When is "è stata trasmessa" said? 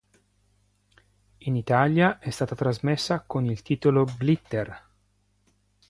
2.17-3.19